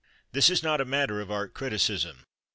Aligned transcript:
This 0.31 0.49
is 0.49 0.63
not 0.63 0.81
a 0.81 0.83
matter 0.83 1.21
of 1.21 1.29
art 1.29 1.53
criticism. 1.53 2.25